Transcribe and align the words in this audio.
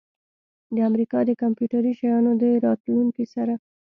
د 0.75 0.77
امریکا 0.89 1.19
د 1.25 1.31
کمپیوټري 1.41 1.91
شیانو 1.99 2.31
د 2.41 2.43
راتلونکي 2.65 3.25
سره 3.33 3.53